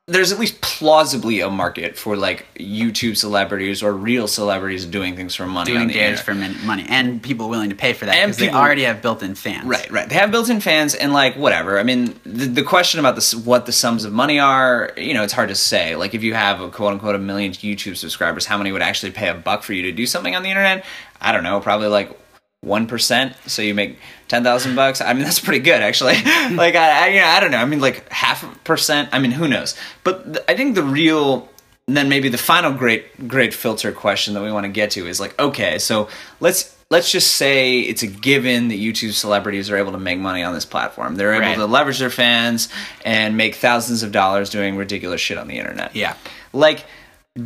[0.09, 5.35] there's at least plausibly a market for like YouTube celebrities or real celebrities doing things
[5.35, 6.19] for money Doing internet.
[6.21, 9.35] for min- money and people willing to pay for that because they already have built-in
[9.35, 9.65] fans.
[9.65, 10.07] Right, right.
[10.07, 11.77] They have built-in fans, and like whatever.
[11.77, 15.23] I mean, the, the question about this, what the sums of money are, you know,
[15.23, 15.97] it's hard to say.
[15.97, 19.11] Like, if you have a quote unquote a million YouTube subscribers, how many would actually
[19.11, 20.85] pay a buck for you to do something on the internet?
[21.19, 21.59] I don't know.
[21.59, 22.17] Probably like
[22.61, 23.35] one percent.
[23.45, 24.99] So you make ten thousand bucks.
[25.01, 26.13] I mean, that's pretty good actually.
[26.51, 27.57] like, I, I, you know, I don't know.
[27.57, 29.09] I mean, like half a percent.
[29.11, 29.75] I mean, who knows?
[30.03, 31.49] But th- I think the real
[31.87, 35.07] and then maybe the final great great filter question that we want to get to
[35.07, 36.09] is like okay so
[36.41, 40.43] let's let's just say it's a given that youtube celebrities are able to make money
[40.43, 41.55] on this platform they're able Right.
[41.55, 42.67] to leverage their fans
[43.05, 46.17] and make thousands of dollars doing ridiculous shit on the internet Yeah.
[46.51, 46.83] like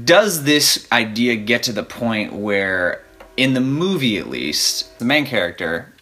[0.06, 3.04] does this idea get to the point where
[3.38, 5.94] in the movie at least the main character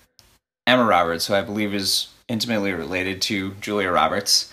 [0.68, 4.52] emma roberts who i believe is intimately related to julia roberts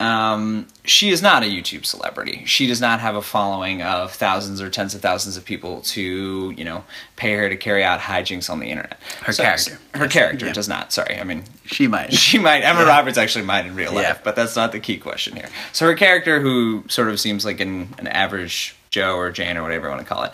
[0.00, 2.42] um, she is not a YouTube celebrity.
[2.46, 6.50] She does not have a following of thousands or tens of thousands of people to,
[6.50, 8.98] you know, pay her to carry out hijinks on the internet.
[9.22, 9.78] Her character.
[9.94, 10.52] Her character Yeah.
[10.52, 10.92] does not.
[10.92, 12.12] Sorry, I mean, She might.
[12.12, 12.64] she might.
[12.64, 14.18] Emma Roberts actually might in real life, Yeah.
[14.24, 15.48] but that's not the key question here.
[15.72, 19.62] So her character, who sort of seems like an, an average Joe or Jane or
[19.62, 20.32] whatever you want to call it,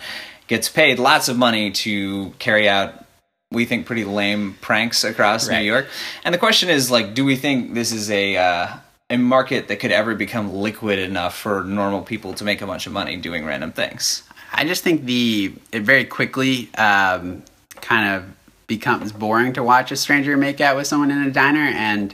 [0.51, 3.05] gets paid lots of money to carry out.
[3.51, 5.59] We think pretty lame pranks across Right.
[5.59, 5.87] New York,
[6.25, 8.67] and the question is like, do we think this is a uh,
[9.09, 12.85] a market that could ever become liquid enough for normal people to make a bunch
[12.85, 14.23] of money doing random things?
[14.51, 17.43] I just think the it very quickly um,
[17.79, 18.25] kind of
[18.67, 22.13] becomes boring to watch a stranger make out with someone in a diner, and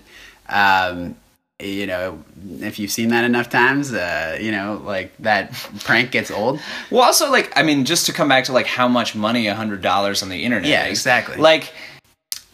[0.49, 1.15] um,
[1.59, 2.23] you know
[2.59, 5.51] if you've seen that enough times, uh, you know like that
[5.83, 6.59] prank gets old.
[6.91, 9.55] Well, also like I mean, just to come back to like how much money a
[9.55, 10.69] hundred dollars on the internet.
[10.69, 10.99] Yeah, is.
[10.99, 11.37] exactly.
[11.37, 11.73] Like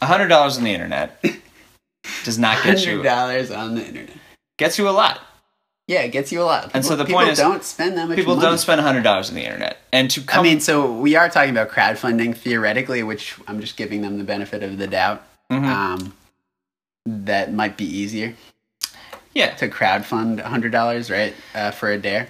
[0.02, 1.22] a hundred dollars on the internet
[2.24, 4.16] does not get Hundred you dollars on the internet.
[4.58, 5.20] gets you a lot.
[5.86, 6.72] Yeah, it gets you a lot.
[6.74, 8.16] And so the People point is- don't spend that much.
[8.18, 8.48] People money.
[8.48, 10.40] don't spend a hundred dollars on the internet, and to come.
[10.40, 14.24] I mean, so we are talking about crowdfunding theoretically, which I'm just giving them the
[14.24, 15.24] benefit of the doubt.
[15.52, 15.66] Mhm.
[15.66, 16.14] Um,
[17.06, 18.34] that might be easier
[19.34, 22.28] yeah, to crowdfund hundred dollars, right, uh, for a dare.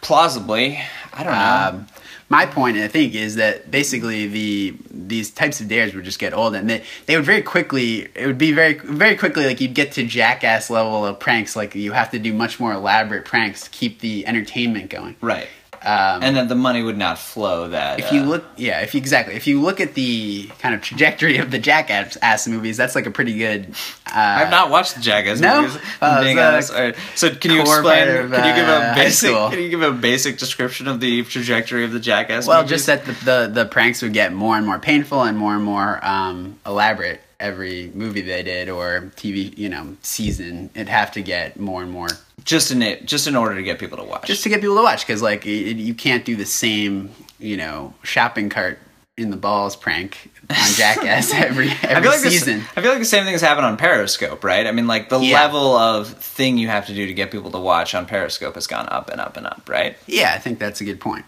[0.00, 0.78] plausibly.
[1.12, 1.78] I don't know.
[1.78, 1.86] Um,
[2.28, 6.32] my point, I think, is that basically the these types of dares would just get
[6.32, 8.08] old, and they they would very quickly.
[8.14, 11.54] It would be very very quickly like you'd get to jackass level of pranks.
[11.56, 15.16] Like you have to do much more elaborate pranks to keep the entertainment going.
[15.20, 15.48] right.
[15.84, 17.68] Um, And then the money would not flow.
[17.68, 20.74] That if you uh, look, yeah, if you exactly, if you look at the kind
[20.74, 23.74] of trajectory of the jackass ass movies, that's like a pretty good.
[24.06, 25.62] Uh, I've not watched the Jackass No?
[25.62, 25.80] movies.
[26.00, 26.72] I'm being it's, uh, honest.
[26.72, 26.96] All right.
[27.14, 28.08] So can you explain?
[28.08, 29.30] of, can you give uh, a basic?
[29.30, 32.46] Can you give a basic description of the trajectory of the Jackass?
[32.46, 32.70] Well, movies?
[32.70, 35.64] just that the, the the pranks would get more and more painful and more and
[35.64, 40.70] more um, elaborate every movie they did or TV, you know, season.
[40.74, 42.08] It'd have to get more and more
[42.44, 44.26] just in it, just in order to get people to watch.
[44.26, 47.56] just to get people to watch because like it, you can't do the same, you
[47.56, 48.78] know, shopping cart
[49.18, 52.60] in the balls prank on Jackass every every I feel like season.
[52.60, 54.66] This, I feel like the same thing has happened on Periscope, right?
[54.66, 55.34] I mean, like the Yeah.
[55.42, 58.66] level of thing you have to do to get people to watch on Periscope has
[58.66, 59.96] gone up and up and up, right?
[60.06, 61.24] yeah, I think that's a good point.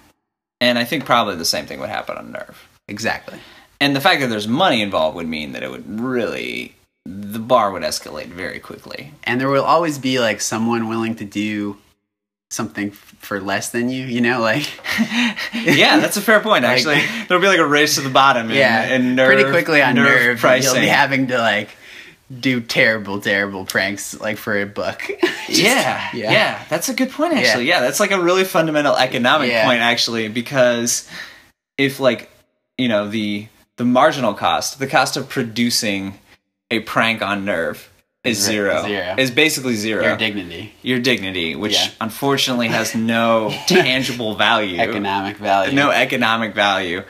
[0.60, 2.68] And I think probably the same thing would happen on Nerve.
[2.88, 3.38] Exactly.
[3.84, 6.74] And the fact that there's money involved would mean that it would really
[7.06, 9.12] the bar would escalate very quickly.
[9.24, 11.76] and there will always be like someone willing to do
[12.50, 14.66] something f- for less than you you know like
[15.54, 16.62] yeah, that's a fair point.
[16.68, 18.50] Like- Actually, there'll be like a race to the bottom.
[18.50, 20.72] Yeah nerve, pretty quickly on nerve, nerve, pricing.
[20.74, 21.70] you'll be having to like
[22.40, 25.02] do terrible terrible pranks like for a buck
[25.48, 27.34] Just- yeah, yeah, that's a good point.
[27.34, 27.80] Actually, yeah.
[27.80, 29.66] that's like a really fundamental economic Yeah.
[29.66, 29.80] point.
[29.82, 31.06] Actually, because
[31.76, 32.30] if like
[32.78, 36.18] you know the the marginal cost, the cost of producing
[36.70, 37.90] a prank on Nerve
[38.24, 38.82] is zero.
[38.84, 39.14] zero.
[39.18, 40.02] Is basically zero.
[40.02, 41.90] your dignity Your dignity, which Yeah.
[42.00, 47.02] unfortunately has no tangible value, economic value no economic value.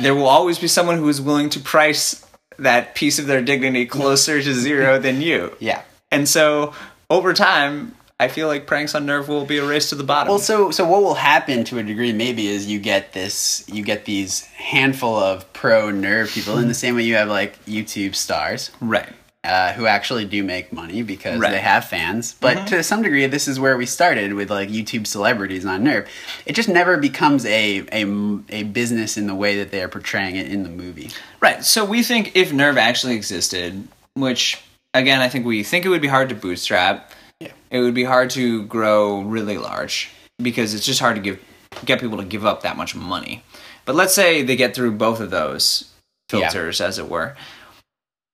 [0.00, 2.24] There will always be someone who is willing to price
[2.58, 5.54] that piece of their dignity closer to zero than you.
[5.60, 6.72] yeah And so
[7.10, 10.30] over time, I feel like pranks on Nerve will be a race to the bottom.
[10.30, 13.82] well so so what will happen to a degree maybe is you get this you
[13.82, 18.14] get these handful of pro nerve people in the same way you have like youtube
[18.14, 19.08] stars right.
[19.44, 21.50] uh, who actually do make money because Right.
[21.50, 22.34] they have fans.
[22.40, 26.08] But to some degree, this is where we started with like YouTube celebrities on Nerve.
[26.46, 28.04] It just never becomes a, a,
[28.48, 31.10] a business in the way that they are portraying it in the movie.
[31.40, 31.62] Right.
[31.64, 34.58] So we think if Nerve actually existed, which
[34.94, 37.12] again, I think we think it would be hard to bootstrap.
[37.40, 37.52] Yeah.
[37.70, 41.38] It would be hard to grow really large because it's just hard to give
[41.84, 43.42] get people to give up that much money.
[43.84, 45.90] But let's say they get through both of those
[46.32, 46.48] Yeah.
[46.50, 47.36] filters, as it were.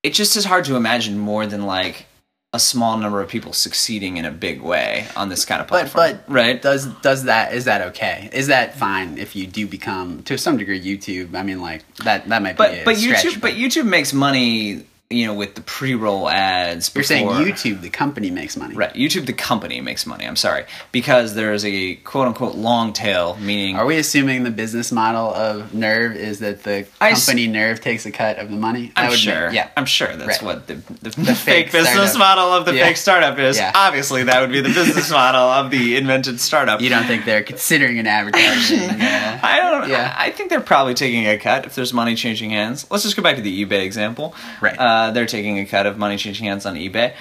[0.02, 2.06] It just is hard to imagine more than like
[2.54, 6.18] a small number of people succeeding in a big way on this kind of platform.
[6.26, 6.60] but right?
[6.60, 8.28] does does that is that okay?
[8.32, 11.34] Is that fine if you do become to some degree YouTube?
[11.34, 12.58] I mean, like that that might be.
[12.58, 16.90] but a but stretch, YouTube but YouTube makes money, you know, with the pre-roll ads.
[16.94, 20.26] you're saying YouTube, the company, makes money, Right, YouTube, the company makes money.
[20.26, 24.90] I'm sorry, because there's a quote unquote long tail, meaning Are we assuming the business
[24.92, 28.56] model of Nerve is that the I s- company Nerve takes a cut of the
[28.56, 28.92] money?
[28.96, 29.46] I'm sure.
[29.46, 30.42] Make, yeah, I'm sure that's Right.
[30.42, 32.86] what the, the, the fake, fake business model of the Yeah.
[32.86, 33.56] fake startup is.
[33.56, 33.72] Yeah.
[33.74, 36.80] Obviously, that would be the business model of the invented startup.
[36.80, 38.78] You don't think they're considering an advertising?
[38.90, 39.82] uh, I don't.
[39.82, 39.86] Know.
[39.88, 40.14] Yeah.
[40.16, 42.86] I, I think they're probably taking a cut if there's money changing hands.
[42.90, 44.34] Let's just go back to the eBay example.
[44.60, 44.78] Right.
[44.78, 47.14] Uh, they're taking a cut of money changing hands on eBay.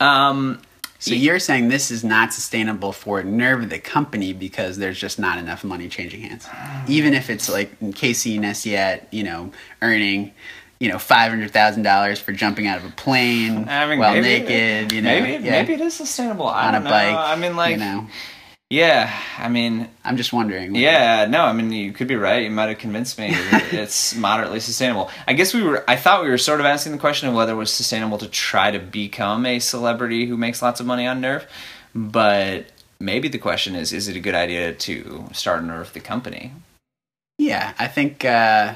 [0.00, 0.60] Um,
[0.98, 5.38] so you're saying this is not sustainable for Nerve, the company, because there's just not
[5.38, 6.48] enough money changing hands.
[6.88, 10.32] Even if it's like Casey Neistat, you know, earning,
[10.80, 14.20] you know, five hundred thousand dollars for jumping out of a plane I mean, while
[14.20, 16.48] naked, you know, maybe yeah, maybe it is sustainable.
[16.48, 16.90] I on a don't know.
[16.90, 17.16] bike.
[17.16, 18.06] I mean, like, you know,
[18.70, 19.14] yeah.
[19.38, 20.74] I mean, I'm just wondering.
[20.74, 22.44] Yeah, no, I mean you could be right.
[22.44, 23.28] You might have convinced me.
[23.32, 25.10] it's moderately sustainable.
[25.26, 25.84] I guess we were.
[25.88, 28.28] I thought we were sort of asking the question of whether it was sustainable to
[28.28, 31.46] try to become a celebrity who makes lots of money on Nerve,
[31.94, 32.66] but
[32.98, 36.52] maybe the question is: Is it a good idea to start Nerve the company?
[37.38, 38.74] Yeah, I think uh,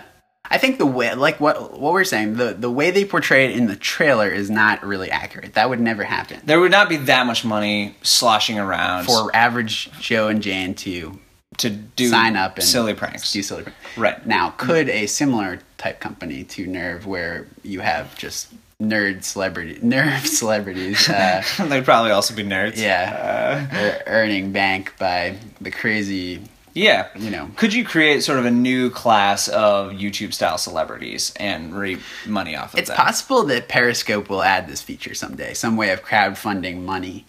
[0.49, 3.57] I think the way like what what we're saying the the way they portray it
[3.57, 5.55] in the trailer is not really accurate.
[5.55, 9.91] That would never happen There would not be that much money sloshing around for average
[10.01, 11.19] Joe and Jane to
[11.59, 13.33] to do sign up and silly pranks.
[13.33, 13.99] Do silly pranks.
[13.99, 14.25] Right.
[14.27, 18.49] now, could a similar type company to Nerve, where you have just
[18.81, 22.77] nerd celebrity nerve celebrities, uh, They'd probably also be nerds.
[22.79, 26.41] yeah, ear- earning bank by the crazy
[26.75, 27.09] Yeah.
[27.17, 27.51] you know.
[27.57, 32.57] Could you create sort of a new class of YouTube style celebrities and reap money
[32.57, 32.83] off of it?
[32.83, 37.27] It's possible that Periscope will add this feature someday, some way of crowdfunding money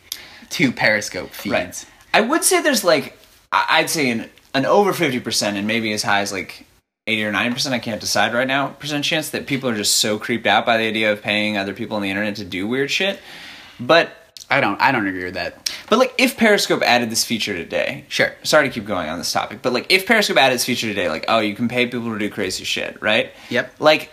[0.51, 1.53] to Periscope feeds.
[1.53, 1.85] Right.
[2.13, 3.17] I would say there's like
[3.51, 6.65] I'd say an, an over fifty percent and maybe as high as like
[7.07, 7.73] eighty or ninety percent.
[7.73, 8.67] I can't decide right now.
[8.67, 11.73] Percent chance that people are just so creeped out by the idea of paying other
[11.73, 13.19] people on the internet to do weird shit.
[13.79, 14.11] But
[14.51, 14.79] I don't.
[14.81, 15.71] I don't agree with that.
[15.89, 18.33] but like if Periscope added this feature today, Sure.
[18.43, 21.09] Sorry to keep going on this topic, but like if Periscope added this feature today,
[21.09, 23.31] like oh you can pay people to do crazy shit, right?
[23.49, 23.75] Yep.
[23.79, 24.11] Like.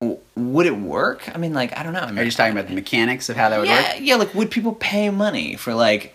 [0.00, 1.28] w- Would it work?
[1.34, 2.00] I mean, like I don't know.
[2.00, 3.96] I mean, Are you just talking about the mechanics of how that would yeah, work?
[4.00, 4.16] yeah.
[4.16, 6.14] Like, would people pay money for like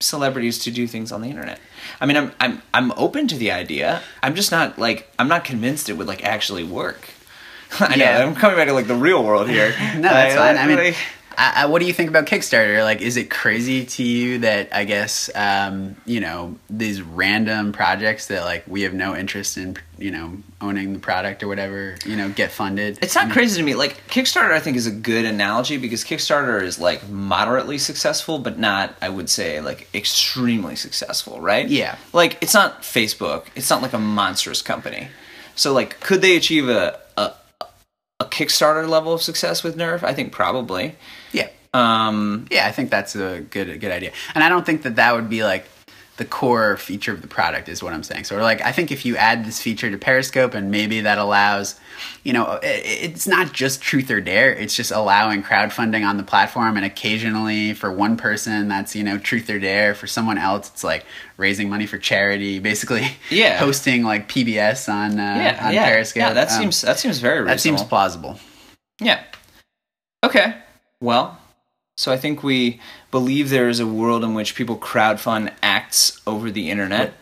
[0.00, 1.60] celebrities to do things on the internet?
[2.00, 4.02] I mean, I'm I'm I'm open to the idea.
[4.22, 7.08] I'm just not like I'm not convinced it would like actually work.
[7.80, 8.18] I Yeah.
[8.18, 9.72] know I'm coming back to like the real world here.
[9.96, 10.58] No, that's I- fine.
[10.58, 10.96] I mean, like-
[11.40, 12.84] I, I, what do you think about Kickstarter?
[12.84, 18.26] Like, is it crazy to you that I guess um, you know these random projects
[18.26, 22.14] that like we have no interest in, you know, owning the product or whatever, you
[22.14, 22.98] know, get funded?
[23.00, 23.74] it's not crazy to me.
[23.74, 28.58] Like Kickstarter, I think is a good analogy because Kickstarter is like moderately successful, but
[28.58, 31.66] not, I would say, like extremely successful, right?
[31.66, 31.96] Yeah.
[32.12, 33.46] Like it's not Facebook.
[33.56, 35.08] It's not like a monstrous company.
[35.54, 37.32] So like, could they achieve a a,
[38.20, 40.04] a Kickstarter level of success with Nerve?
[40.04, 40.96] I think probably.
[41.74, 42.66] Yeah, Um, yeah.
[42.66, 45.28] I think that's a good a good idea, and I don't think that that would
[45.28, 45.66] be like
[46.16, 48.24] the core feature of the product is what I'm saying.
[48.24, 51.80] So like, I think if you add this feature to Periscope and maybe that allows,
[52.24, 54.52] you know, it, it's not just truth or dare.
[54.52, 59.16] It's just allowing crowdfunding on the platform, and occasionally for one person that's you know
[59.16, 59.94] truth or dare.
[59.94, 61.06] For someone else, it's like
[61.38, 63.06] raising money for charity, basically.
[63.30, 63.56] Yeah.
[63.58, 66.20] hosting like PBS on uh, yeah, on yeah, Periscope.
[66.20, 66.32] yeah.
[66.34, 67.54] That Um, seems that seems very reasonable.
[67.54, 68.38] that seems plausible.
[69.00, 69.22] Yeah.
[70.22, 70.54] Okay.
[71.00, 71.38] Well,
[72.00, 76.50] so I think we believe there is a world in which people crowdfund acts over
[76.50, 77.12] the internet,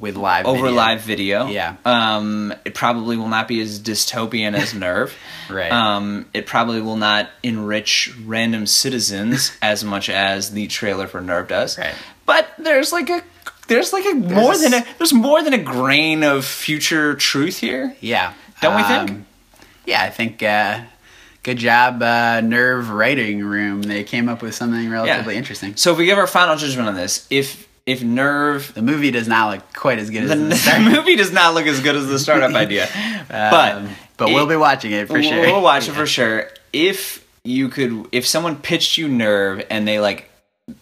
[0.00, 0.72] With live over video.
[0.76, 1.46] live video.
[1.46, 1.76] Yeah.
[1.84, 5.14] Um, it probably will not be as dystopian as Nerve.
[5.48, 5.72] Right.
[5.72, 11.48] Um, it probably will not enrich random citizens as much as the trailer for Nerve
[11.48, 11.76] does.
[11.78, 11.94] Right.
[12.24, 13.22] But there's like a
[13.66, 17.58] there's like a more a than a there's more than a grain of future truth
[17.58, 17.96] here.
[18.00, 18.32] Yeah.
[18.62, 19.10] Don't we think?
[19.10, 19.26] Um,
[19.86, 20.82] Yeah, I think uh,
[21.42, 23.82] good job, uh, Nerve Writing Room.
[23.82, 25.76] They came up with something relatively interesting.
[25.76, 29.26] So if we give our final judgment on this, if if Nerve The movie does
[29.26, 31.96] not look quite as good the, as the, the movie does not look as good
[31.96, 32.88] as the startup idea,
[33.28, 35.40] but um, but we'll be watching it for sure.
[35.40, 36.48] We'll watch it for sure.
[36.72, 40.30] If you could, if someone pitched you Nerve and they like,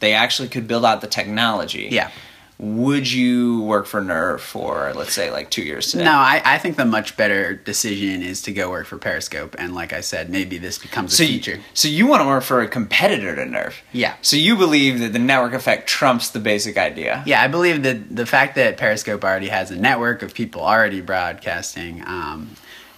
[0.01, 1.89] they actually could build out the technology.
[1.91, 2.11] Yeah.
[2.61, 6.03] Would you work for Nerve for let's say like two years today?
[6.05, 9.55] No, I, I think the much better decision is to go work for Periscope.
[9.61, 11.61] And like I said, maybe this becomes a So you, feature.
[11.73, 13.81] so you want to work for a competitor to Nerve?
[13.93, 14.15] Yeah.
[14.23, 17.23] So you believe that the network effect trumps the basic idea?
[17.27, 21.01] Yeah, I believe that the fact that Periscope already has a network of people already
[21.01, 22.57] broadcasting, um,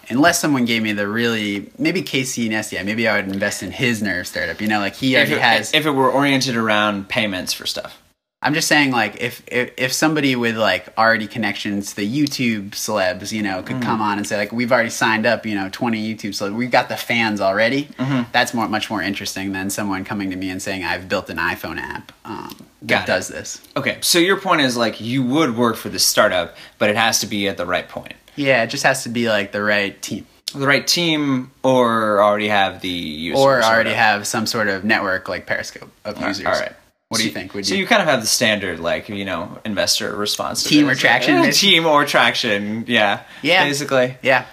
[0.08, 4.02] unless someone gave me the really maybe Casey Neistat, maybe I would invest in his
[4.02, 4.58] nerve startup.
[4.62, 5.74] You know, like he If already it, has.
[5.74, 7.98] if it were oriented around payments for stuff.
[8.42, 12.70] I'm just saying, like, if, if if somebody with like already connections to the YouTube
[12.70, 13.82] celebs, you know, could Mm.
[13.82, 16.70] come on and say like, we've already signed up, you know, 20 YouTube celebs, we've
[16.70, 17.84] got the fans already.
[17.98, 18.30] Mm-hmm.
[18.32, 21.36] That's more much more interesting than someone coming to me and saying, I've built an
[21.36, 23.60] iPhone app um, that does this.
[23.76, 27.20] Okay, so your point is like you would work for this startup, but it has
[27.20, 28.14] to be at the right point.
[28.36, 30.26] Yeah, it just has to be like the right team.
[30.54, 33.94] The right team, or already have the users, or already whatever.
[33.96, 36.46] have some sort of network like Periscope of users.
[36.46, 36.72] all right.
[37.10, 37.54] What do you think?
[37.54, 37.80] Would so you?
[37.80, 40.62] you kind of have the standard, like you know, investor response.
[40.62, 41.70] Team or traction, basically?
[41.70, 42.84] team or traction.
[42.86, 43.24] Yeah.
[43.42, 43.64] Yeah.
[43.64, 44.16] Basically.
[44.22, 44.46] yeah,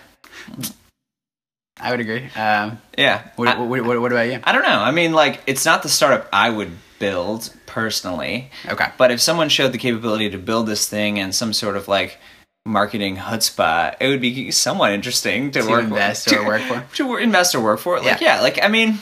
[1.79, 2.27] I would agree.
[2.35, 3.21] Um, Yeah.
[3.35, 4.39] what, I, what, what, what about you?
[4.43, 4.79] I don't know.
[4.79, 8.49] I mean, like, it's not the startup I would build personally.
[8.67, 8.87] Okay.
[8.97, 12.17] But if someone showed the capability to build this thing and some sort of like
[12.65, 16.85] marketing chutzpah, it would be somewhat interesting to, To work invest for, or work for?
[16.95, 17.97] To invest or work for.
[17.99, 18.37] Like, Yeah.
[18.37, 18.41] yeah.
[18.41, 18.97] Like, I mean,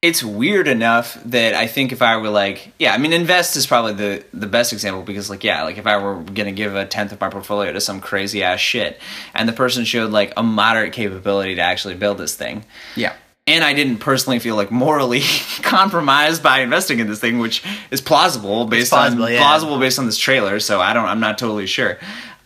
[0.00, 3.66] it's weird enough that I think if I were like, yeah, I mean, invest is
[3.66, 6.86] probably the the best example because, like, yeah, like if I were gonna give a
[6.86, 9.00] tenth of my portfolio to some crazy ass shit,
[9.34, 13.14] and the person showed like a moderate capability to actually build this thing, Yeah.
[13.48, 15.22] and I didn't personally feel like morally
[15.62, 19.38] compromised by investing in this thing, which is plausible based plausible, on yeah.
[19.40, 20.60] plausible based on this trailer.
[20.60, 21.98] So I don't, I'm not totally sure.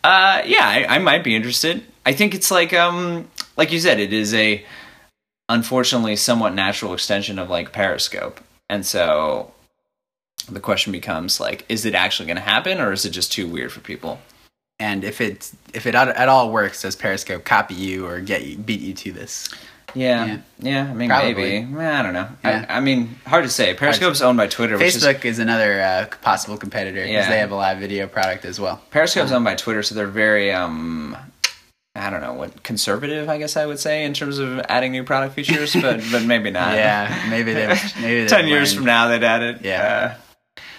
[0.02, 1.84] Uh, yeah, I, I might be interested.
[2.06, 4.64] I think it's like, um, like you said, it is a
[5.48, 9.52] unfortunately somewhat natural extension of like Periscope, and so
[10.48, 13.46] the question becomes like, is it actually going to happen, or is it just too
[13.46, 14.20] weird for people?
[14.78, 18.56] And if it if it at, all works, does Periscope copy you or get you
[18.58, 19.48] beat you to this?
[19.94, 20.38] Yeah, Yeah.
[20.58, 21.34] yeah, I mean, Probably.
[21.62, 21.76] maybe.
[21.84, 22.28] I don't know.
[22.42, 22.64] Yeah.
[22.68, 23.74] I, I mean, hard to say.
[23.74, 27.28] Periscope's owned by Twitter, which is Facebook is another uh, possible competitor because Yeah.
[27.28, 28.80] they have a live video product as well.
[28.90, 31.14] Periscope's owned by Twitter, so they're very um
[31.94, 35.04] I don't know what conservative, I guess I would say, in terms of adding new
[35.04, 36.74] product features, but but maybe not.
[36.74, 37.66] Yeah, maybe they
[38.00, 39.62] maybe ten years from now they'd add it.
[39.62, 40.16] Yeah.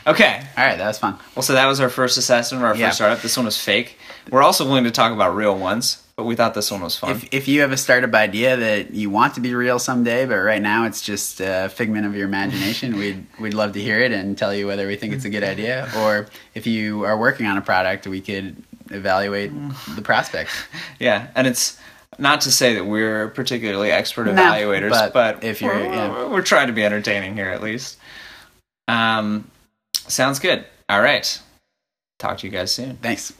[0.08, 0.41] Uh, okay.
[0.58, 1.19] All right, that was fun.
[1.36, 2.88] Well, so that was our first assessment of our Yeah.
[2.88, 3.21] first startup.
[3.21, 3.97] This one was fake.
[4.32, 7.12] We're also willing to talk about real ones, but we thought this one was fun.
[7.12, 10.38] If, if you have a startup idea that you want to be real someday, but
[10.38, 14.12] right now it's just a figment of your imagination, we'd we'd love to hear it
[14.12, 17.45] and tell you whether we think it's a good idea, or if you are working
[17.45, 18.56] on a product, we could
[18.93, 19.51] evaluate
[19.95, 20.53] the prospects.
[20.99, 21.77] yeah, and it's
[22.19, 26.27] not to say that we're particularly expert No, evaluators, but but, if you're- we're, yeah.
[26.27, 27.97] we're trying to be entertaining here at least.
[28.88, 29.49] Um,
[29.93, 30.65] sounds good.
[30.89, 31.39] All right.
[32.19, 32.97] Talk to you guys soon.
[32.97, 33.34] Thanks.